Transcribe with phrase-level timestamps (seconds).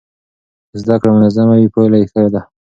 [0.69, 2.41] که زده کړه منظمه وي پایله یې ښه ده.